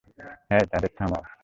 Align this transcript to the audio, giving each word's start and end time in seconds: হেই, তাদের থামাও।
হেই, 0.49 0.63
তাদের 0.71 0.91
থামাও। 0.97 1.23